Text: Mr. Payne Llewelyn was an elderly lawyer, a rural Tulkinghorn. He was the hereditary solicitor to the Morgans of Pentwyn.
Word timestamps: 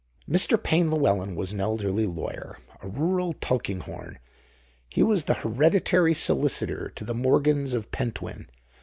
Mr. 0.27 0.57
Payne 0.57 0.89
Llewelyn 0.89 1.35
was 1.35 1.51
an 1.51 1.59
elderly 1.61 2.07
lawyer, 2.07 2.57
a 2.81 2.87
rural 2.87 3.33
Tulkinghorn. 3.33 4.17
He 4.89 5.03
was 5.03 5.25
the 5.25 5.35
hereditary 5.35 6.15
solicitor 6.15 6.89
to 6.95 7.03
the 7.05 7.13
Morgans 7.13 7.75
of 7.75 7.91
Pentwyn. 7.91 8.47